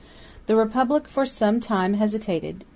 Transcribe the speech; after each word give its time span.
The 0.47 0.55
Republic 0.55 1.07
for 1.07 1.27
some 1.27 1.59
time 1.59 1.93
hesitated. 1.93 2.65